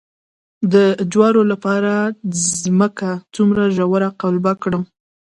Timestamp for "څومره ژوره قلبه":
3.35-4.53